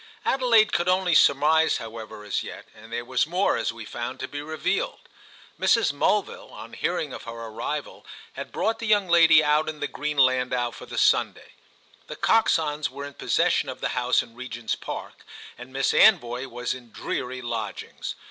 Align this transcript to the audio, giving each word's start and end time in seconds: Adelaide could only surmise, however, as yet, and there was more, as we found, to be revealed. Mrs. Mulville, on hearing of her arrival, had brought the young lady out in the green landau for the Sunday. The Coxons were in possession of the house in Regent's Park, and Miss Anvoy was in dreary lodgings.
Adelaide 0.25 0.73
could 0.73 0.89
only 0.89 1.13
surmise, 1.13 1.77
however, 1.77 2.23
as 2.23 2.41
yet, 2.41 2.67
and 2.73 2.91
there 2.91 3.05
was 3.05 3.27
more, 3.27 3.55
as 3.55 3.71
we 3.71 3.85
found, 3.85 4.19
to 4.19 4.27
be 4.27 4.41
revealed. 4.41 5.01
Mrs. 5.59 5.93
Mulville, 5.93 6.49
on 6.51 6.73
hearing 6.73 7.13
of 7.13 7.25
her 7.25 7.33
arrival, 7.45 8.03
had 8.33 8.51
brought 8.51 8.79
the 8.79 8.87
young 8.87 9.07
lady 9.07 9.43
out 9.43 9.69
in 9.69 9.79
the 9.79 9.87
green 9.87 10.17
landau 10.17 10.71
for 10.71 10.87
the 10.87 10.97
Sunday. 10.97 11.51
The 12.07 12.15
Coxons 12.15 12.89
were 12.89 13.05
in 13.05 13.13
possession 13.13 13.69
of 13.69 13.79
the 13.79 13.89
house 13.89 14.23
in 14.23 14.33
Regent's 14.35 14.73
Park, 14.73 15.23
and 15.55 15.71
Miss 15.71 15.93
Anvoy 15.93 16.47
was 16.49 16.73
in 16.73 16.89
dreary 16.91 17.43
lodgings. 17.43 18.15